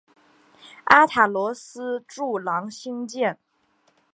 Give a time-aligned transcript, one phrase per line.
[0.85, 3.37] 阿塔罗斯柱廊兴建。